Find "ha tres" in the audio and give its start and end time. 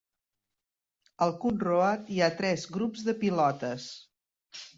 2.21-2.65